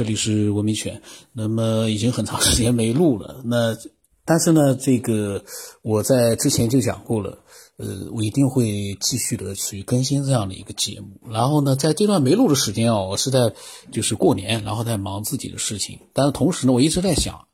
[0.00, 1.02] 这里是文明犬。
[1.34, 3.76] 那么已经很长时间没录了，那
[4.24, 5.44] 但是呢，这个
[5.82, 7.40] 我在之前就讲过了，
[7.76, 11.20] 呃，我一定会继续的去更新这样的一个节目。
[11.30, 13.52] 然后呢，在这段没录的时间啊，我是在
[13.92, 15.98] 就是过年，然后在忙自己的事情。
[16.14, 17.46] 但是同时呢，我一直在想，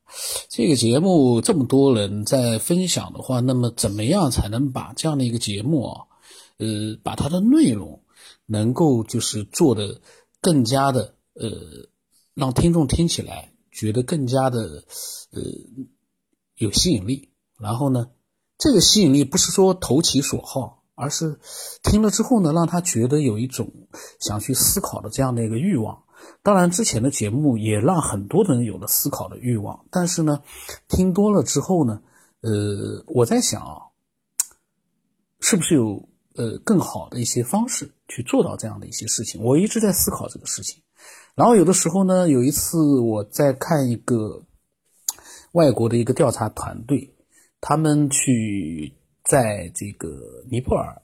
[0.49, 6.03] 这个节目这么多人在分享的话，那么怎么样才能把这样的一个节目啊，
[6.59, 8.03] 呃，把它的内容
[8.47, 10.01] 能够就是做的
[10.41, 11.89] 更加的呃。
[12.37, 14.85] 让听众听起来觉得更加的，
[15.33, 15.43] 呃，
[16.57, 17.33] 有吸引力。
[17.59, 18.11] 然后呢，
[18.59, 21.41] 这个吸引力不是说投其所好，而是
[21.83, 23.73] 听了之后呢，让他觉得有一种
[24.21, 26.05] 想去思考的这样的一个欲望。
[26.43, 29.87] 当然，之前的节目也让很多的人有了思考的欲望。
[29.91, 30.43] 但是呢，
[30.89, 32.03] 听多了之后呢，
[32.43, 33.81] 呃，我在想啊，
[35.41, 39.41] 是不是有呃更好的一些方式去做到这样的一些事情？
[39.43, 40.83] 我一直在思考这个事情。
[41.35, 44.43] 然后有的时候呢，有一次我在看一个
[45.53, 47.15] 外国的一个调查团队，
[47.61, 51.03] 他们去在这个尼泊尔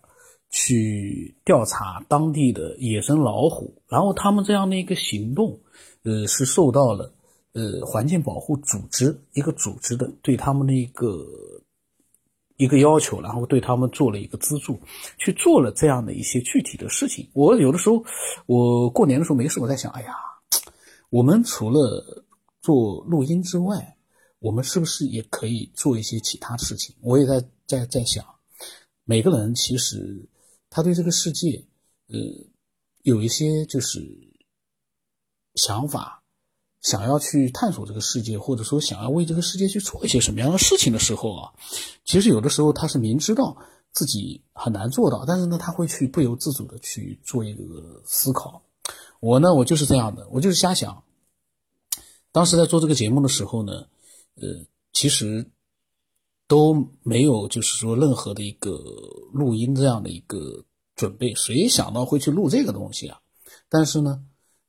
[0.51, 5.61] 去调查当地的野生老虎，然后他们这样的一个行动，
[6.05, 7.13] 呃，是受到了
[7.53, 11.27] 呃环境保护组织一个组织的对他们的一个。
[12.57, 14.79] 一个要求，然后对他们做了一个资助，
[15.19, 17.29] 去做了这样的一些具体的事情。
[17.33, 18.05] 我有的时候，
[18.47, 20.15] 我过年的时候没事，我在想，哎呀，
[21.11, 22.25] 我们除了
[22.61, 23.97] 做录音之外，
[24.39, 26.95] 我们是不是也可以做一些其他事情？
[27.01, 28.25] 我也在在在想，
[29.05, 30.29] 每个人其实
[30.71, 31.65] 他对这个世界，
[32.09, 32.19] 呃，
[33.03, 34.01] 有一些就是
[35.57, 36.22] 想法。
[36.83, 41.53] 想要去探索这个世界，或者说想要为这个世界去做一些什么样的事情的时候啊，
[42.05, 43.57] 其实有的时候他是明知道
[43.93, 48.63] 自己很难做到，但是呢，他会去不由自主的去做一个思考。
[49.21, 51.03] 我呢，我就是这样的，我就是瞎想。
[52.33, 53.87] 当时在做这个节目的时候呢，
[54.35, 55.49] 呃，其实
[56.49, 58.73] 都没有就是说任何的一个
[59.33, 60.65] 录音这样的一个
[60.97, 63.21] 准备，谁想到会去录这个东西啊？
[63.69, 64.25] 但是呢，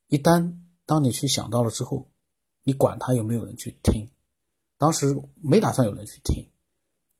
[0.09, 0.53] 一旦
[0.85, 2.09] 当你去想到了之后，
[2.63, 4.09] 你管他有没有人去听？
[4.77, 6.49] 当时没打算有人去听，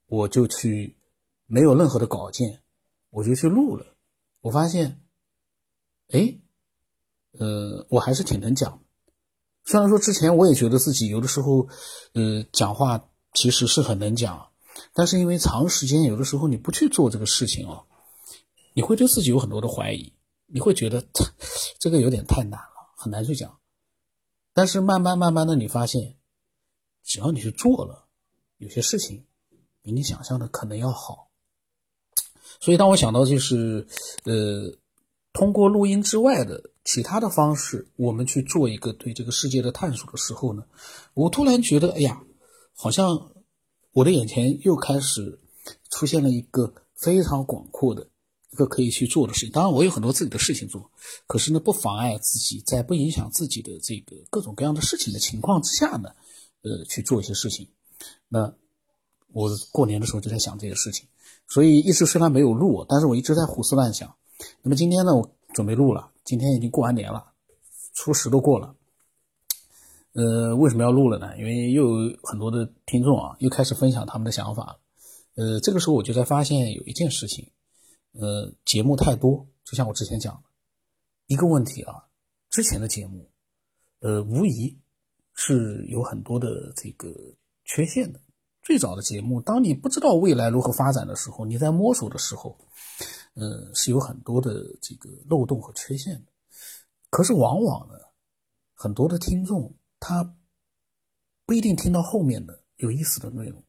[0.07, 0.97] 我就去，
[1.45, 2.61] 没有任何的稿件，
[3.09, 3.85] 我就去录了。
[4.41, 4.99] 我发现，
[6.09, 6.37] 哎，
[7.39, 8.81] 呃，我还是挺能讲。
[9.63, 11.69] 虽然说之前我也觉得自己有的时候，
[12.13, 14.49] 呃，讲话其实是很能讲，
[14.93, 17.85] 但是因为长时间有的时候你不去做这个事情哦，
[18.73, 20.11] 你会对自己有很多的怀疑，
[20.47, 21.01] 你会觉得
[21.79, 22.59] 这个有点太难。
[23.03, 23.59] 很难去讲，
[24.53, 26.15] 但是慢慢慢慢的，你发现，
[27.03, 28.07] 只要你去做了，
[28.59, 29.25] 有些事情
[29.81, 31.29] 比你想象的可能要好。
[32.61, 33.85] 所以，当我想到就是，
[34.23, 34.77] 呃，
[35.33, 40.63] 通过录音之外的其他的方式，我们去做一个对这个世界的探索的时候呢，
[41.13, 42.23] 我突然觉得，哎呀，
[42.73, 43.33] 好像
[43.91, 45.41] 我的眼前又开始
[45.89, 48.07] 出现了一个非常广阔的。
[48.53, 50.91] 一个可以去做的事情，当然我有很多自己的事情做，
[51.25, 56.09] 可是呢，不妨碍自己在不影响自己的这个各种各样的事情的情况之下呢，
[56.61, 57.67] 呃，去做一些事情。
[58.29, 58.53] 那
[59.31, 61.07] 我过年的时候就在想这些事情，
[61.47, 64.13] 所以一直虽然没有录，但是我一直在胡思乱想。
[64.61, 66.11] 那么今天呢，我准备录了。
[66.23, 67.33] 今天已经过完年了，
[67.93, 68.75] 初十都过了。
[70.13, 71.35] 呃，为什么要录了呢？
[71.39, 74.79] 因为又有很多的听众啊，又开始分享他们的想法。
[75.33, 77.49] 呃，这个时候我就在发现有一件事情。
[78.13, 80.43] 呃，节目太多，就像我之前讲的，
[81.27, 82.05] 一个问题啊，
[82.49, 83.29] 之前的节目，
[83.99, 84.77] 呃，无疑
[85.33, 87.11] 是有很多的这个
[87.65, 88.21] 缺陷的。
[88.61, 92.57] 最早的节目，当你不知道未来如何发展的时候，你在摸索的时候，
[93.33, 96.31] 呃，是有很多的这个漏洞和缺陷的。
[97.09, 97.95] 可是往往呢，
[98.73, 100.35] 很多的听众他
[101.45, 103.61] 不一定听到后面的有意思的内容，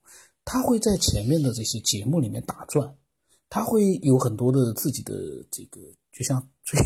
[0.44, 2.97] 他会在前面的这些节目里面打转。
[3.49, 5.15] 他会有很多的自己的
[5.50, 5.81] 这个，
[6.12, 6.81] 就像最，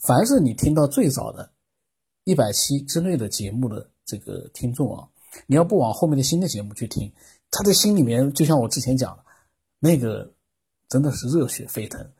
[0.00, 1.50] 凡是你听到最早的
[2.24, 5.08] 一百期之内的节目的这个听众啊，
[5.46, 7.12] 你要不往后面的新的节目去听，
[7.50, 9.24] 他的心里面就像我之前讲的，
[9.78, 10.32] 那个
[10.88, 12.12] 真的是热血沸腾。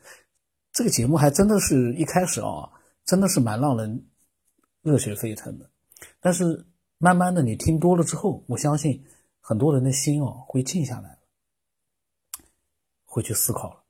[0.72, 2.70] 这个节目还真的是一开始啊，
[3.04, 4.06] 真的是蛮让人
[4.82, 5.68] 热血沸腾的。
[6.20, 6.64] 但是
[6.98, 9.04] 慢慢的你听多了之后，我相信
[9.40, 11.17] 很多人的心哦会静下来。
[13.18, 13.82] 会去思考了，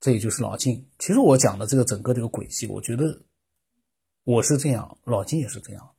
[0.00, 0.86] 这也就是老金。
[0.98, 3.22] 其实我讲的这个整个这个轨迹，我觉得
[4.24, 5.94] 我是这样，老金也是这样。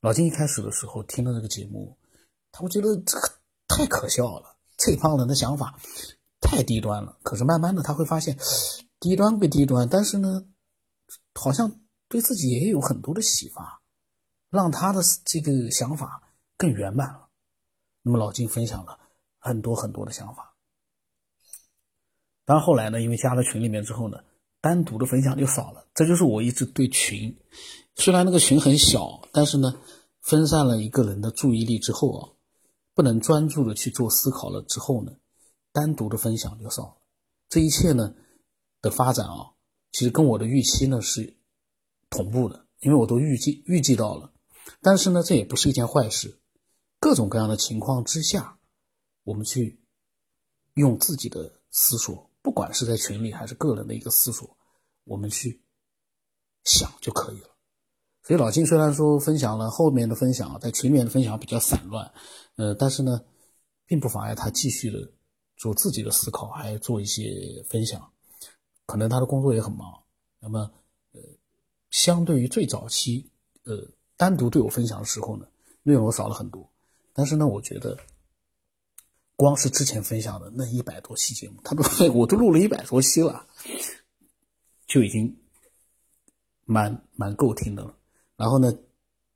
[0.00, 1.96] 老金一开始的时候听了这个节目，
[2.50, 3.30] 他会觉得这个
[3.68, 5.78] 太可笑了，这帮人的想法
[6.40, 7.16] 太低端了。
[7.22, 8.36] 可是慢慢的他会发现，
[8.98, 10.44] 低端归低端，但是呢，
[11.32, 13.80] 好像对自己也有很多的启发，
[14.50, 16.24] 让他的这个想法
[16.56, 17.28] 更圆满了。
[18.02, 18.98] 那么老金分享了
[19.38, 20.47] 很多很多的想法。
[22.48, 24.24] 当然后来呢，因为加了群里面之后呢，
[24.62, 25.86] 单独的分享就少了。
[25.92, 27.36] 这就是我一直对群，
[27.96, 29.78] 虽然那个群很小，但是呢，
[30.22, 32.32] 分散了一个人的注意力之后啊，
[32.94, 35.12] 不能专注的去做思考了之后呢，
[35.74, 36.96] 单独的分享就少了。
[37.50, 38.14] 这一切呢
[38.80, 39.52] 的发展啊，
[39.92, 41.36] 其实跟我的预期呢是
[42.08, 44.32] 同步的，因为我都预计预计到了。
[44.80, 46.40] 但是呢，这也不是一件坏事。
[46.98, 48.58] 各种各样的情况之下，
[49.24, 49.82] 我们去
[50.72, 52.27] 用自己的思索。
[52.48, 54.56] 不管是在群里还是个人的一个思索，
[55.04, 55.62] 我们去
[56.64, 57.48] 想就可以了。
[58.22, 62.10] 所以老金虽然说分享了后面的分享，在群里面的分享比较散乱，
[62.56, 63.22] 呃，但是呢，
[63.84, 64.98] 并不妨碍他继续的
[65.58, 68.10] 做自己的思考，还做一些分享。
[68.86, 70.02] 可能他的工作也很忙，
[70.40, 70.60] 那么
[71.12, 71.20] 呃，
[71.90, 73.30] 相对于最早期
[73.64, 73.76] 呃
[74.16, 75.46] 单独对我分享的时候呢，
[75.82, 76.66] 内容少了很多。
[77.12, 77.94] 但是呢，我觉得。
[79.38, 83.46] 光是之前分享的那一百多期节目，他都我都录了一百多期了，
[84.88, 85.32] 就已经
[86.64, 87.94] 蛮蛮够听的了。
[88.36, 88.76] 然后呢，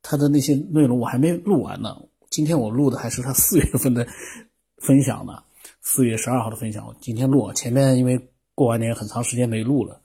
[0.01, 1.97] 他的那些内容我还没录完呢。
[2.29, 4.05] 今天我录的还是他四月份的
[4.79, 5.41] 分享呢，
[5.79, 6.85] 四月十二号的分享。
[6.85, 8.19] 我今天录，前面因为
[8.53, 10.01] 过完年很长时间没录了，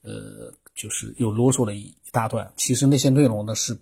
[0.00, 2.50] 呃，就是又啰嗦了一大段。
[2.56, 3.76] 其实那些内容呢是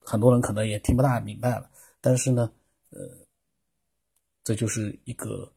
[0.00, 1.70] 很多人可能也听不大明白了，
[2.00, 2.50] 但是呢，
[2.90, 3.24] 呃。
[4.46, 5.52] 这就是一个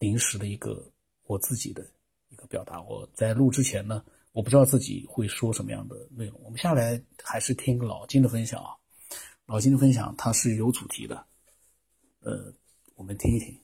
[0.00, 0.84] 临时的一个
[1.22, 1.88] 我自己的
[2.30, 2.82] 一个表达。
[2.82, 6.40] 我在录之前呢，我不知道自己会说什么样的内容。
[6.42, 8.74] 我们下来还是听老金的分享啊，
[9.46, 11.24] 老金的分享他是有主题的，
[12.18, 12.52] 呃，
[12.96, 13.56] 我们听一听。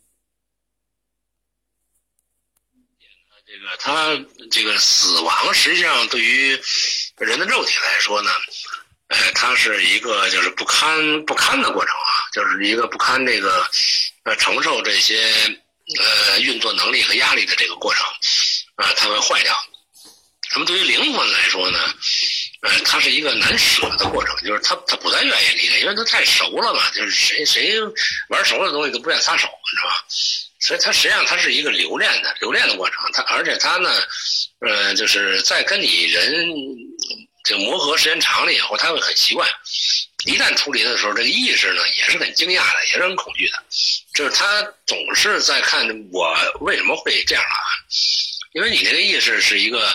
[3.44, 4.16] 这个他
[4.52, 6.56] 这个死亡实际上对于
[7.18, 8.30] 人的肉体来说呢，
[9.08, 13.66] 呃，它是一个就是不堪不堪的过程啊，就是一个不堪这个。
[14.24, 15.22] 呃，承受这些
[15.98, 18.06] 呃运作能力和压力的这个过程，
[18.76, 19.54] 啊，它会坏掉。
[20.54, 21.78] 那么对于灵魂来说呢，
[22.62, 27.78] 呃，它是一个难舍的过程，就是他他不太愿意离开，因为他太熟了嘛，就是谁谁
[28.30, 30.04] 玩熟了东西都不愿撒手，你知道吧？
[30.60, 33.90] 所以它实际上它是一个留恋的留恋的过程，它而且它呢，
[34.60, 36.46] 呃，就是在跟你人
[37.44, 39.48] 这磨合时间长了以后，他会很习惯。
[40.24, 43.62] 一旦处理的时候，这个意识呢也是很惊讶的，也是很恐惧的。
[44.14, 47.58] 就是他总是在看我为什么会这样啊？
[48.54, 49.86] 因为你这个意识是一个，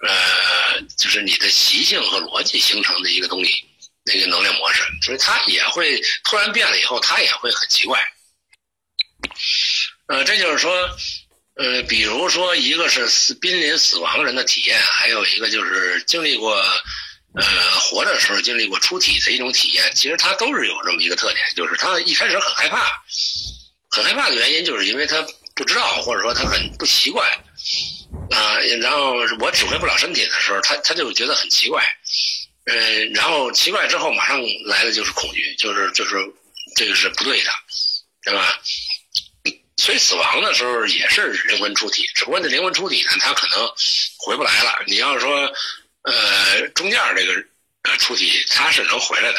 [0.00, 3.64] 呃，就是你的习性和逻辑形成的一个东西，
[4.04, 7.98] 那个能量模式，所以它也会突然变了以后，他也会很奇怪。
[10.08, 10.90] 呃，这就是说，
[11.56, 16.62] 呃，比如说一个是死濒临死亡人的体验，还有一个就是经历过。
[17.34, 17.42] 呃，
[17.80, 23.02] 活着的时候经历过出体的一种体验，其实他都是有这么一个特点，就是他一开始很害怕，
[23.88, 27.26] 很害怕的原因就是因为他不知道，或者说他很不习惯，
[28.30, 31.82] 啊，然后我指挥不了身体的时候，他他就觉得很奇怪，
[32.66, 36.16] 呃，然后奇怪之后马上来的就是恐惧，就是就是
[36.76, 37.50] 这个是不对的，
[38.24, 38.60] 对吧？
[39.82, 43.68] 所以死亡的时候也是灵魂出体，只不过那灵魂出体呢，他可能
[44.18, 44.84] 回不来了。
[44.86, 45.52] 你要说。
[46.04, 47.32] 呃，中间这个
[47.82, 49.38] 呃出体它是能回来的，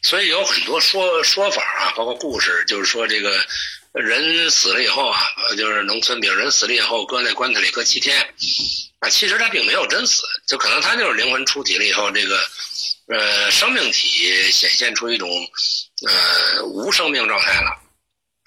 [0.00, 3.46] 所以有很多说说法啊，包括故事，就是说这个
[3.92, 5.20] 人死了以后啊，
[5.58, 8.18] 就是农村，比如人死了以后搁那棺材里搁七天，
[9.00, 12.42] 啊，其实他并没有真死，就可能他就是灵魂出体了以后，这个
[13.08, 15.28] 呃生命体显现出一种
[16.08, 17.76] 呃无生命状态了，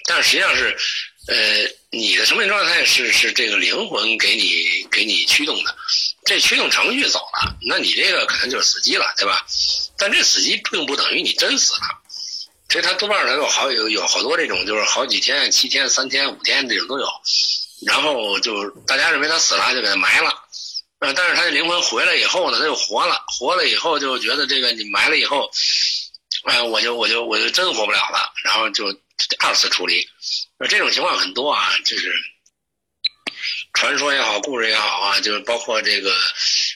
[0.05, 0.77] 但实际上是。
[1.25, 5.73] 呃，你的生命状态是是这个灵魂给你给你驱动的，
[6.25, 9.45] 这驱动程序走了，那你这个可能就是死机了，对吧？
[9.97, 11.79] 但这死机并不等于你真死了，
[12.67, 17.07] 所以它多半都有好有有好多这种，就是好几天、七天、三天、五天这种都有，
[17.87, 20.29] 然后就大家认为他死了就给他埋了，
[20.99, 25.49] 呃，但是他的灵魂回来以后呢，他就活了，活了以后就觉得这个你埋了以后，
[26.47, 28.93] 哎，我就我就我就真活不了了，然后就
[29.39, 30.07] 二次处理。
[30.59, 32.13] 那这种情况很多啊，就是
[33.73, 36.15] 传说也好，故事也好啊，就是包括这个，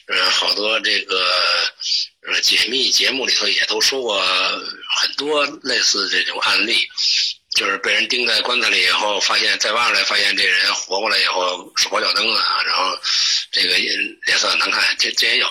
[0.08, 1.24] 呃，好多这个
[2.26, 4.20] 呃解密节目里头也都说过
[4.96, 6.86] 很多类似这种案例，
[7.54, 12.98] 就是被人钉在棺材里以后，发现再挖出来，发现这人活过来以后手脚蹬啊，然后
[13.52, 15.46] 这个脸色很难看，这这也有，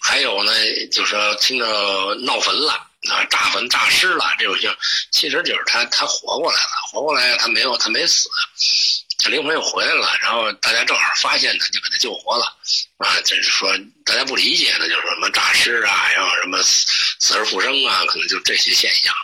[0.00, 0.52] 还有呢，
[0.90, 2.87] 就是说听着闹坟了。
[3.10, 4.74] 啊，炸坟炸尸了，这种性
[5.12, 8.28] 其实就是他他活过来了，活过来他没有他没死，
[9.18, 12.44] 他灵魂又回来了，然后大家正好发现他，就给他救活了，
[12.98, 13.70] 啊，就是说
[14.04, 16.86] 大家不理解的，就是什么诈尸啊，然后什么死
[17.20, 19.14] 死而复生啊，可能就这些现象。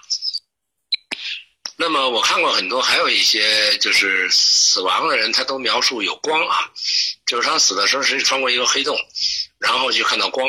[1.76, 6.70] 那么我看过很多，还有一些就是死亡的人，他都描述有光啊，
[7.26, 8.96] 就是他死的时候是穿过一个黑洞，
[9.64, 10.46] 然后就看到光。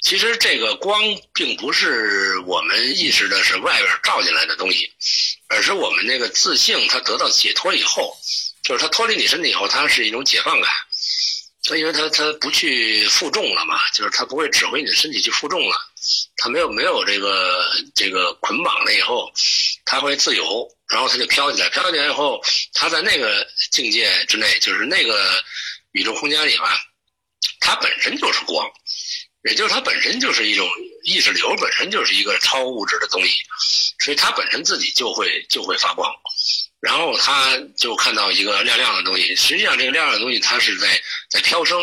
[0.00, 1.02] 其实这个光
[1.34, 4.88] 并不是我们意识的是外边照进来的东西，
[5.48, 8.16] 而是我们那个自性它得到解脱以后，
[8.62, 10.70] 就是它脱离你身体以后，它是一种解放感。
[11.64, 15.76] 所以，因为它它不去负重了嘛，就是它不会指挥你的身体去负重了，
[16.36, 17.64] 它没有没有这个
[17.94, 19.32] 这个捆绑了以后，
[19.84, 22.42] 它会自由，然后它就飘起来，飘起来以后，
[22.72, 25.40] 它在那个境界之内，就是那个
[25.92, 26.76] 宇宙空间里吧，
[27.62, 28.68] 它本身就是光，
[29.48, 30.68] 也就是它本身就是一种
[31.04, 33.42] 意识流，本身就是一个超物质的东西，
[34.00, 36.12] 所以它本身自己就会就会发光。
[36.80, 41.00] 然后它就看到一个亮亮的东西，实际上这个亮亮的东西，它是在
[41.30, 41.80] 在飘升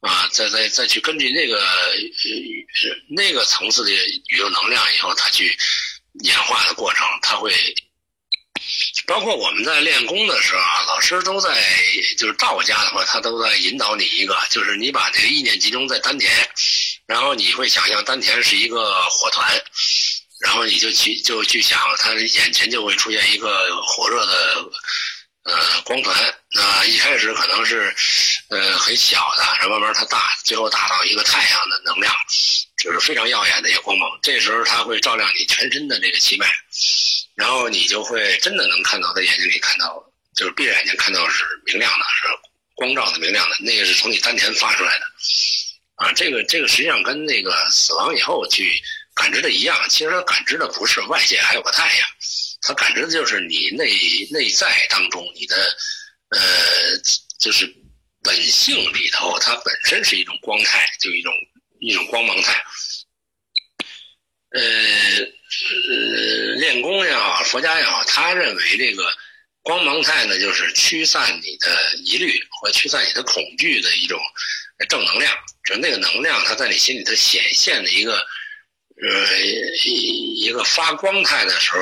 [0.00, 1.96] 啊，再再再去根据那个呃
[3.08, 5.56] 那个层次的宇宙能量以后，它去
[6.24, 7.50] 演化的过程，它会
[9.06, 11.50] 包括我们在练功的时候啊，老师都在
[12.16, 16.30] 就是道家的话，他都在引导你一个，就是你把这个意念集中在丹田，
[17.06, 19.62] 然后你会想象丹田是一个火团。
[20.40, 24.70] 然后你就去就去想，他眼前就会出现一个火热的
[25.44, 26.34] 呃光团。
[26.52, 27.94] 那一开始可能是
[28.48, 32.12] 呃很小的，然后慢慢它大，最后大到一个太阳的能量，
[32.76, 34.10] 就是非常耀眼的一个光芒。
[34.20, 36.52] 这时候它会照亮你全身的这个气脉，
[37.42, 40.00] 然后你就会真的能看到在眼睛里看到，
[40.36, 42.28] 就是闭着眼睛看到是明亮的，是
[42.76, 43.56] 光照的明亮的。
[43.58, 45.06] 那个是从你丹田发出来的
[45.96, 46.12] 啊。
[46.12, 48.80] 这个这个实际上跟那个死亡以后去。
[49.14, 52.08] 感知的一样，其实它感知的不是外界还有个太阳，
[52.62, 53.94] 它感知的就是你内
[54.30, 55.54] 内在当中你的，
[56.30, 56.40] 呃，
[57.38, 57.70] 就是
[58.22, 61.30] 本性里头，它本身是一种光态，就一种
[61.78, 62.64] 一种光芒态。
[64.52, 64.62] 呃，
[67.52, 69.06] 佛家也好，他认为这个
[69.60, 74.18] 光芒态呢，就是驱散你的疑虑和驱散你的恐惧的一种
[74.88, 75.30] 正能量，
[75.66, 78.26] 就那个能量，它在你心里头显现的一个。
[79.04, 79.40] 呃，
[79.84, 81.80] 一一个发光态的时候，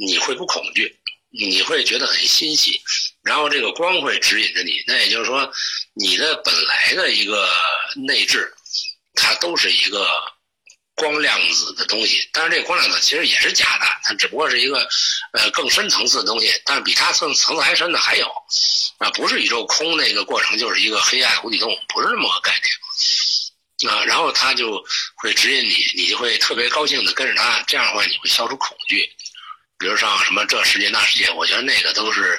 [0.00, 0.92] 你会不恐惧，
[1.30, 2.80] 你会觉得很欣喜，
[3.22, 4.82] 然后这个光会指引着你。
[4.84, 5.48] 那也就是说，
[5.94, 7.48] 你的本来的一个
[8.04, 8.52] 内质，
[9.14, 10.08] 它都是一个
[11.00, 12.28] 光量子的东西。
[12.30, 14.86] 但是这个光量子其实也是假的，它只不过是一个
[15.32, 16.52] 呃更深层次的东西。
[16.64, 18.30] 但是比它层层次还深的还有，
[18.98, 23.90] 啊，不是宇宙空那个过程就是一个黑暗无底洞，不是那么个概念。
[23.90, 24.84] 啊，然后他就
[25.16, 29.10] 会指引你，你就会特别高兴的跟着他，这样的话你会消除恐惧。
[29.78, 32.38] 比如像什么这世界那世界，我觉得那个都是，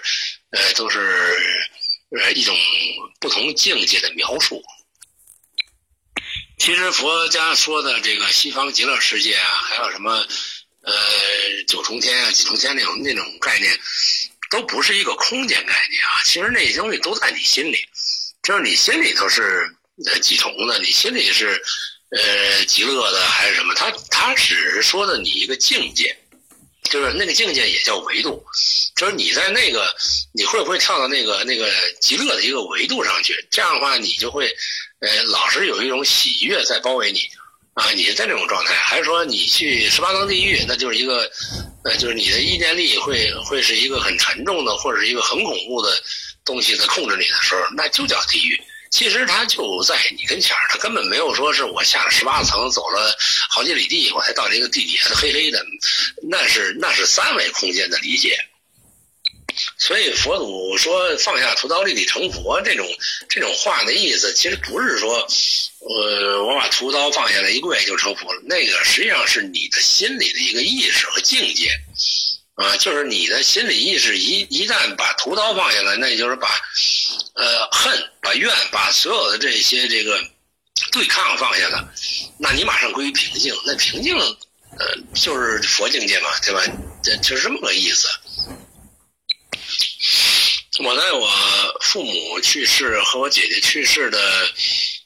[0.52, 1.36] 呃，都是
[2.16, 2.56] 呃一种
[3.20, 4.62] 不同境界的描述。
[6.62, 10.12] 其实佛家说的这个西方极乐世界啊，还有什么
[10.82, 10.94] 呃
[11.68, 13.80] 九重天啊、几重天那种那种概念，
[14.52, 16.22] 都不是一个空间概念啊。
[16.24, 17.84] 其实那些东西都在你心里，
[18.44, 19.76] 就是你心里头是。
[20.06, 20.80] 呃，几重的？
[20.80, 21.62] 你心里是，
[22.10, 23.74] 呃，极乐的还是什么？
[23.76, 26.16] 他他只是说的你一个境界，
[26.90, 28.44] 就是那个境界也叫维度，
[28.96, 29.96] 就是你在那个，
[30.34, 33.48] 你会不会跳到那个那个极乐的一个维度上去？
[33.52, 34.52] 这样的话，你就会，
[35.02, 37.22] 呃，老是有一种喜悦在包围你，
[37.74, 41.30] 啊，你是在这种状态，还是说你去十八层地狱，那就是一个，
[41.84, 45.92] 呃，就是你的意念力会会是一个很沉重的，或者是一个很恐怖的
[46.46, 48.62] 东西在控制你的时候，那就叫地狱。
[48.92, 53.18] 其实他就在你跟前儿，他根本没有说是我下了十八层，走了
[53.50, 55.66] 好几里地，我才到这个地底下黑黑的，
[56.30, 58.38] 那是那是三维空间的理解。
[59.78, 62.88] 所以佛祖说放下屠刀立地成佛这种
[63.30, 65.28] 这种话的意思，其实不是说，
[65.80, 71.70] 呃，我把屠刀放下来一跪就成佛了，那个实际上是你的心里的一个意识和境界。
[72.56, 76.50] 啊，就是你的心理意识一一旦把屠刀放下来，那就是把，
[77.34, 80.22] 呃，恨、把怨、把所有的这些这个
[80.92, 81.92] 对抗放下了，
[82.38, 83.56] 那你马上归于平静。
[83.66, 86.62] 那平静，呃，就是佛境界嘛，对吧？
[87.02, 88.08] 这就是这么个意思。
[90.84, 91.30] 我在我
[91.82, 94.48] 父母去世和我姐姐去世的，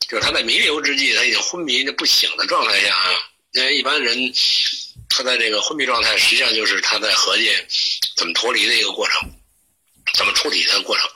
[0.10, 3.12] 就是他在弥留之际，他已经昏迷的不醒的状态下啊，
[3.54, 4.34] 因为一般人。
[5.08, 7.50] 他在这个昏迷状态，实际上就是他在合计
[8.18, 9.22] 怎么脱离的一个过程，
[10.14, 11.08] 怎么出体的过程，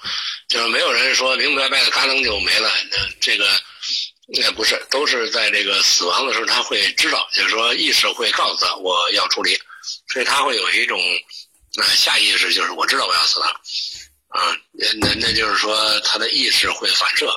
[0.48, 2.72] 就是没有人说明明白白的，咔噔就没了。
[2.92, 3.46] 那这个
[4.28, 9.60] 那不是，都是在这个死亡的时候，他会知道，就是说意识会告诉他我要出离，
[10.14, 10.98] 所以他会有一种
[11.78, 13.54] 呃下意识，就是我知道我要死了
[14.30, 14.56] 啊，
[15.00, 17.30] 那那就是说他的意识会反射。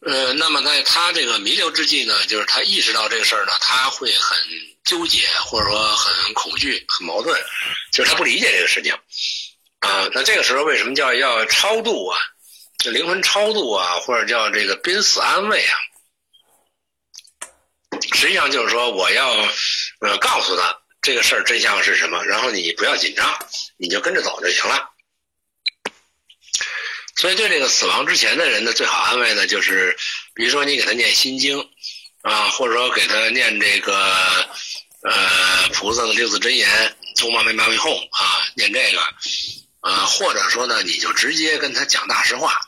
[0.00, 4.38] 呃，那么在他这个弥留之际呢，就是他意识到这个事儿呢，他会很
[4.84, 7.36] 纠结，或者说很恐惧、很矛盾，
[7.92, 8.92] 就是他不理解这个事情。
[9.80, 12.18] 啊，那这个时候为什么叫要超度啊？
[12.78, 15.78] 这灵魂超度啊，或者叫这个濒死安慰啊？
[18.14, 19.28] 实际上就是说，我要
[20.00, 23.38] 呃告诉他这个事儿真相是什么，然后你不要紧张，
[23.76, 24.90] 你就跟着走就行了。
[27.16, 29.96] 所以，对这个死亡之前的人呢，最好安慰呢，就是
[30.34, 31.64] 比如说你给他念心经
[32.22, 33.96] 啊，或者说给他念这个
[35.02, 36.68] 呃菩萨的六字真言
[37.14, 39.00] “从妈咪妈咪哄”啊，念这个
[39.82, 42.60] 啊，或者说呢，你就直接跟他讲大实话，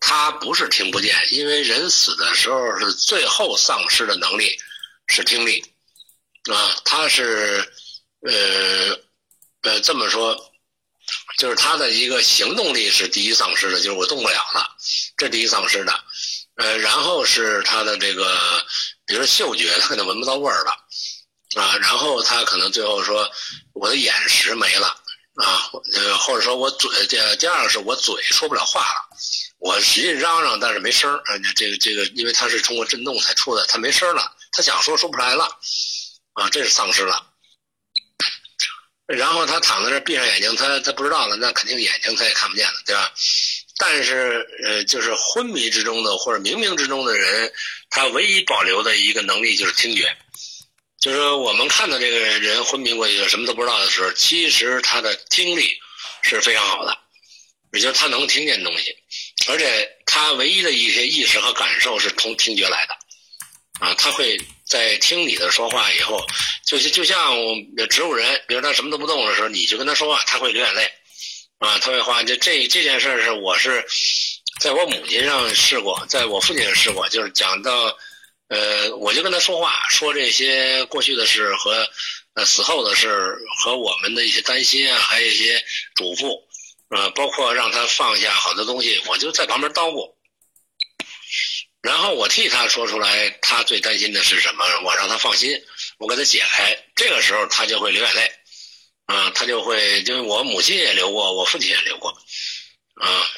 [0.00, 4.58] 他不是听不见，因为人死的时候是最后丧失的能力
[5.06, 5.62] 是听力。
[6.52, 7.72] 啊，他是
[8.22, 8.98] 呃
[9.62, 10.44] 呃这么说。
[11.38, 14.68] 就是他的一个行动力是第一丧失的，就是我动不了了，
[15.16, 16.04] 这第一丧失的。
[16.56, 18.36] 呃，然后是他的这个，
[19.06, 23.30] 比如嗅觉，他可能闻不到味儿了，啊，然后他可能最后说
[23.72, 24.88] 我的眼识没了，
[25.36, 29.16] 啊，呃，或者说我嘴，这第二个是我嘴说不了话了，
[29.60, 35.48] 我使劲嚷嚷，但是没声儿，啊，这个这个，因为他是通过震动才出的，他没声儿了，他想说说不出来了，
[36.38, 37.26] 啊，这是丧失了。
[39.06, 43.12] 然后他躺在这闭上眼睛，他他不知道了，那肯定眼睛他也看不见了，对吧？
[43.76, 47.52] 但是呃，就是昏迷之中的或者冥冥之中的人，
[47.90, 50.16] 他唯一保留的一个能力就是听觉。
[51.00, 55.76] 就是我们看到这个人昏迷过去什么都不知道的时候，其实他的听力
[56.22, 56.96] 是非常好的，
[57.72, 58.94] 也就是他能听见东西，
[59.48, 62.94] 而且他唯一的一些意识和感受是从听觉来的，
[63.80, 64.38] 啊，他会。
[64.68, 66.22] 在听你的说话以后，
[66.66, 67.34] 就是就像
[67.88, 70.92] 植物人，比如他什么都不动的时候，你就跟他说话，他会流眼泪，
[71.58, 72.22] 啊，他会话。
[72.22, 73.82] 就这这件事是我是
[74.60, 77.96] 在我母亲上试过，在我父亲上试过，就是讲到，
[78.48, 81.88] 呃，我就跟他说话，说这些过去的事和
[82.34, 83.08] 呃死后的事
[83.62, 85.64] 和我们的一些担心啊，还有一些
[85.94, 86.42] 嘱咐，
[86.90, 90.17] 呃，包括让他放下好多东西，我就在旁边叨咕。
[91.80, 94.64] 然后我替他说出来，他最担心的是什么？
[94.84, 95.50] 我让他放心，
[95.98, 96.76] 我给他解开。
[96.96, 98.32] 这个时候他就会流眼泪，
[99.06, 102.10] 啊，他就会，因为我母亲也流过，我父亲也流过，
[102.94, 103.30] 啊，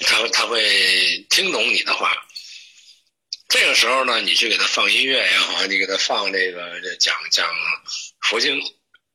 [0.00, 2.16] 他他会听懂你的话。
[3.48, 7.48] 这个时候呢，你去给他放音乐也好，你给他放这个讲讲
[8.22, 8.60] 佛经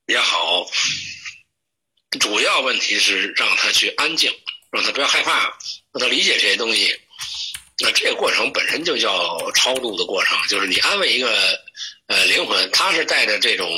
[0.05, 0.65] 也好，
[2.19, 4.31] 主要问题是让他去安静，
[4.71, 5.57] 让他不要害怕，
[5.91, 6.97] 让他理解这些东西。
[7.79, 11.29] 那这个过程本身就叫超度的过程，就是你安慰一个
[12.07, 13.69] 呃灵魂，他是带着这种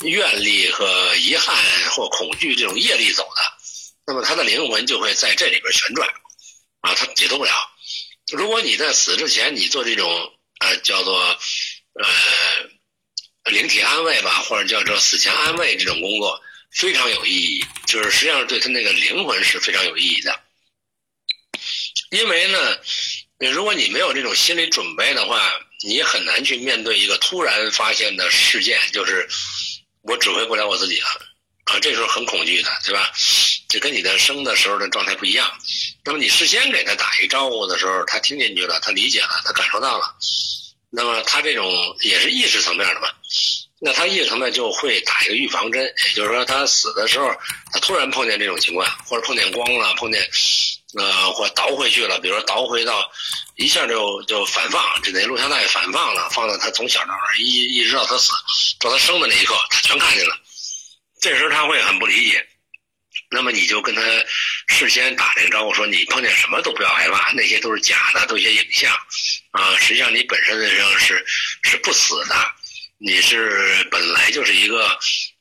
[0.00, 1.56] 愿力和遗憾
[1.90, 3.42] 或恐惧这种业力走的，
[4.04, 6.08] 那么他的灵魂就会在这里边旋转，
[6.80, 7.52] 啊，他解脱不了。
[8.32, 10.10] 如果你在死之前你做这种
[10.58, 12.08] 呃叫做呃
[13.52, 20.40] 灵体安慰吧，或者叫做死前安慰这种工作，非常有意义，就是实际上对他那个灵魂是非常有意义的，
[22.10, 22.58] 因为呢。
[23.38, 25.52] 你如果你没有这种心理准备的话，
[25.84, 29.28] 你很难去面对一个突然发现的事件，就是
[30.00, 31.06] 我指挥不了我自己了，
[31.64, 33.12] 啊，这时候很恐惧的，对吧？
[33.68, 35.52] 就跟你的生的时候的状态不一样。
[36.02, 40.14] 那么你事先给他打一招呼的时候，他听进去了，他理解了，他感受到了，
[40.88, 41.70] 那么他这种
[42.00, 43.10] 也是意识层面的嘛，
[43.80, 47.30] 那他意识层面就会打一个预防针，也就是说他死的时候，
[47.70, 50.26] 他突然碰见这种情况，或者碰见光了，碰见。
[50.96, 53.10] 呃，或倒回去了，比如说倒回到，
[53.56, 58.32] 一下就就反放，这那录像带反放了，放到他从小到大一一直到他死，
[58.80, 60.38] 到他生的那一刻，他全看见了。
[61.20, 62.46] 这时候他会很不理解，
[63.30, 64.02] 那么你就跟他
[64.68, 68.94] 事先打这个招呼，说你碰见什么都不要害怕，那些都是假的，都一些影像，
[69.50, 71.24] 啊，实际上你本身实际上是
[71.62, 72.34] 是不死的，
[72.98, 74.98] 你是本来就是一个。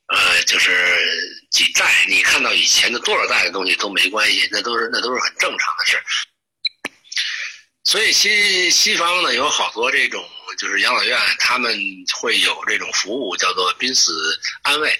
[0.07, 5.97] 呃，就是几代，你看到以前的多少代的东西都没关系，那都是那都是很正常的事。
[7.85, 10.21] 所以西西方呢有好多这种
[10.57, 11.73] 就是养老院，他们
[12.19, 14.11] 会有这种服务，叫做濒死
[14.63, 14.99] 安慰。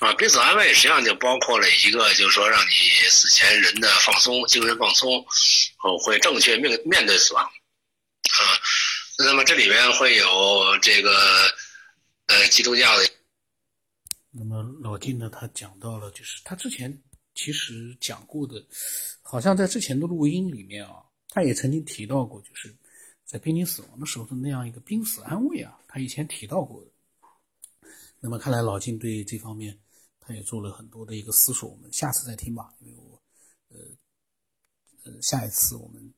[0.00, 5.24] 啊，濒死安慰实际上就包括了一个，就是说让你死前人的放松，精神放松，
[5.84, 7.44] 哦，会正确面面对死亡。
[7.44, 8.40] 啊，
[9.18, 11.54] 那么这里面会有这个
[12.26, 13.08] 呃基督教的。
[14.36, 15.30] 那么老金呢？
[15.30, 17.02] 他讲到了，就是他之前
[17.34, 18.66] 其实讲过的，
[19.22, 22.76] 好像在之前的录音里面啊，他也曾经提到过，就是
[23.24, 26.90] 在濒临死亡的时候的那样一个濒死安慰啊，他以前提到过的。
[28.18, 29.78] 那么看来老金对这方面
[30.18, 33.22] 他也做了很多的一个思索，我们下次再听吧，因为我
[33.68, 33.78] 呃
[35.04, 36.12] 呃下一次我们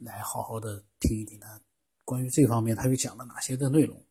[0.00, 1.60] 来好好的听一听他
[2.04, 4.04] 关于这方面他又讲了哪些的内容。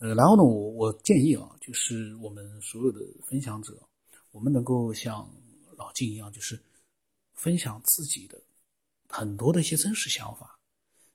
[0.00, 3.78] 呃，然后呢，我我建议啊，就是我们所有的分享者，
[4.32, 5.28] 我们能够像
[5.76, 6.58] 老金一样，就是
[7.34, 8.40] 分享自己的
[9.10, 10.58] 很多的一些真实想法，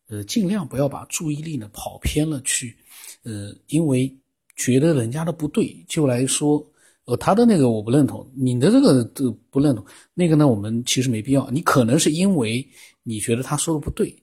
[0.07, 2.77] 呃，尽量不要把注意力呢跑偏了去，
[3.23, 4.15] 呃，因为
[4.55, 6.63] 觉得人家的不对就来说，
[7.05, 11.49] 呃，他的那个我不认同，你的这个都不认同，那个呢，我们其实没必要。
[11.49, 12.63] 你可能是因为
[13.01, 14.15] 你觉得他说的不对，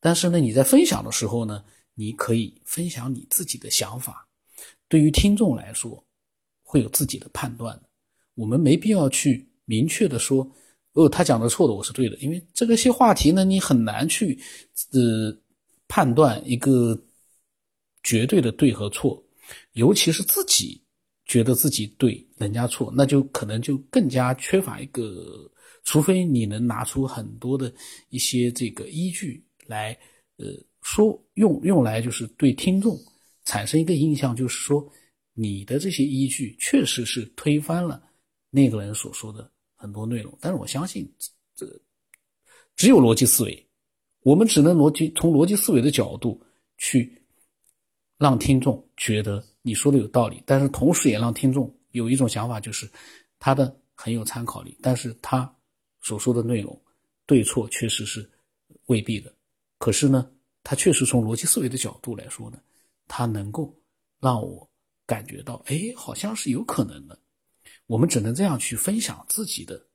[0.00, 1.62] 但是呢，你在分享的时候呢。
[1.94, 4.26] 你可以分享你自己的想法，
[4.88, 6.02] 对于听众来说，
[6.62, 7.78] 会有自己的判断。
[8.34, 10.50] 我们没必要去明确的说，
[10.92, 14.40] 哦，他讲的错的，我是对的，因为这个些话题呢，你很难去
[14.92, 15.36] 呃
[15.86, 16.98] 判断一个
[18.02, 19.22] 绝对的对和错，
[19.72, 20.82] 尤其是自己
[21.26, 25.50] 觉得自己对，人家错，那就可能就更加缺乏一个，
[25.84, 27.70] 除非你能拿出很多的
[28.08, 29.92] 一些这个依据来，
[30.38, 30.46] 呃。
[30.82, 32.98] 说用用来就是对听众
[33.44, 34.86] 产生一个印象，就是说
[35.32, 38.02] 你的这些依据确实是推翻了
[38.50, 40.36] 那个人所说的很多内容。
[40.40, 41.08] 但是我相信，
[41.54, 41.66] 这
[42.76, 43.66] 只有逻辑思维，
[44.22, 46.40] 我们只能逻辑从逻辑思维的角度
[46.78, 47.16] 去
[48.18, 52.90] 让听众觉得你说的有道理，但是同时也让听众有一种想法，就是
[53.38, 55.50] 他的很有参考力，但是他
[56.00, 56.78] 所说的内容
[57.24, 58.28] 对错确实是
[58.86, 59.32] 未必的。
[59.78, 60.28] 可是呢？
[60.62, 62.60] 他确实从逻辑思维的角度来说呢，
[63.08, 63.74] 他能够
[64.20, 64.68] 让我
[65.06, 67.18] 感觉到，哎，好像是有可能的。
[67.86, 69.86] 我们只能这样去分享自己的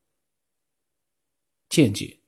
[1.70, 2.20] 见解，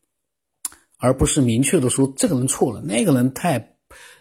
[0.97, 3.75] 而不是明确的说这个人错了，那个人太……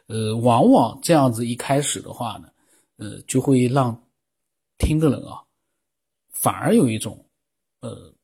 [0.06, 2.50] 呃，往往这样子一开始的话呢，
[2.96, 4.08] 呃，就会让
[4.78, 5.44] 听的人啊，
[6.30, 7.28] 反而有一种
[7.80, 8.14] 呃，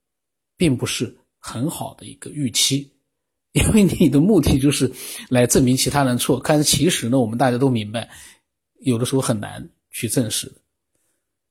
[0.56, 2.90] 并不是很好的一个预期。
[3.62, 4.90] 因为你的目的就是
[5.28, 8.10] 来证明其他人错，但是其实呢，我们大家都明白，
[8.80, 10.52] 有的时候很难去证实。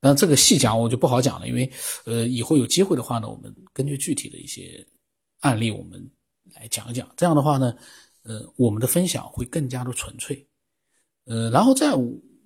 [0.02, 1.72] 那这个细讲我就不好讲了，因为
[2.04, 4.86] 呃，以后有机会的话呢，我们根据具体的一些
[5.40, 6.12] 案例，我们
[6.54, 7.10] 来讲一讲。
[7.16, 7.74] 这样的话呢，
[8.24, 10.46] 呃，我们的分享会更加的纯粹。
[11.24, 11.94] 呃，然后在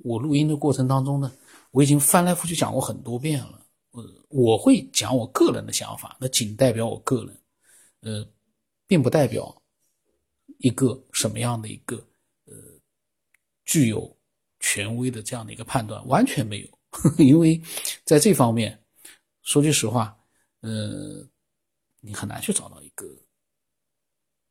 [0.03, 1.31] 我录音的过程当中呢，
[1.71, 3.59] 我已经翻来覆去讲过很多遍了。
[3.93, 7.35] 呃，我会讲我个人的想法，那仅代表我个人。
[8.01, 8.27] 呃。
[8.87, 9.61] 并不代表
[10.59, 11.97] 一个什么样的一个
[12.45, 12.53] 呃
[13.65, 14.17] 具有
[14.59, 16.79] 权威的这样的一个判断，完全没有，
[17.23, 17.61] 因为
[18.05, 18.81] 在这方面，
[19.43, 20.17] 说句实话，
[20.61, 21.27] 呃，
[21.99, 23.05] 你很难去找到一个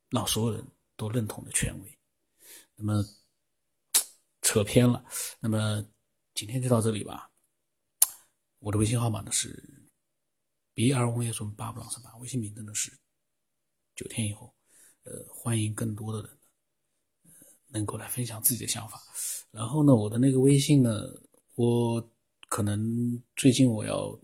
[0.09, 1.97] 让所有人都认同的权威。
[2.75, 3.03] 那么
[4.43, 5.03] 扯偏了，
[5.39, 5.83] 那么
[6.35, 7.29] 今天就到这里吧。
[8.59, 9.61] 我的微信号码呢是
[10.73, 12.97] b r o s 八不朗三八，微信名字呢是。
[13.97, 14.53] 九天以后，
[15.05, 16.29] 呃，欢迎更多的人，
[17.25, 17.31] 呃，
[17.69, 19.01] 能够来分享自己的想法。
[19.49, 21.01] 然后呢，我的那个微信呢，
[21.55, 21.99] 我
[22.47, 24.15] 可能最近我要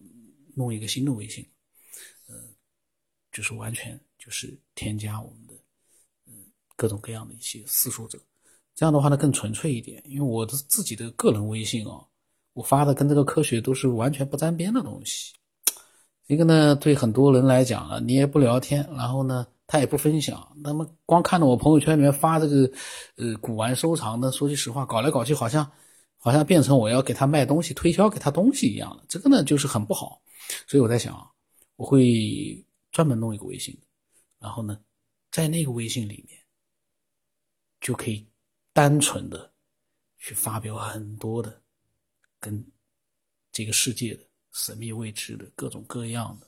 [0.56, 1.44] 弄一个新的微信，
[2.28, 2.36] 呃，
[3.32, 5.56] 就是完全就是添加我们的，
[6.28, 6.34] 嗯，
[6.76, 8.22] 各种各样的一些思索者。
[8.76, 10.04] 这样的话呢，更纯粹一点。
[10.06, 12.06] 因为我的自己的个人微信啊，
[12.54, 15.34] 我发的跟这个科学都是完全不沾边的东西。
[16.28, 19.48] 一个呢，对很多人来讲啊，你也不聊天，然后呢。
[19.74, 22.72] 他也不分享，那么光看到我朋友圈里面发这个，
[23.16, 25.68] 呃，古玩收藏的，说句实话，搞来搞去好像，
[26.20, 30.22] 好像变成我要给他卖东西、推销给他东西一样的，这个呢就是很不好。
[30.68, 31.28] 所以我在想，
[31.76, 33.76] 我会专门弄一个微信，
[34.38, 34.80] 然后呢，
[35.32, 36.40] 在那个微信里面，
[37.82, 38.30] 就可以
[38.74, 39.52] 单纯的
[40.20, 41.60] 去发表很多的
[42.40, 42.64] 跟
[43.52, 46.46] 这个世界的神秘未知的各种各样的，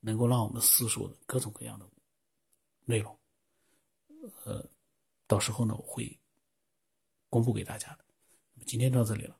[0.00, 1.86] 能够让我们思索的各种各样的。
[2.84, 3.18] 内容，
[4.44, 4.68] 呃，
[5.26, 6.18] 到时候呢我会
[7.28, 8.04] 公布给大家的。
[8.66, 9.38] 今天到这里了。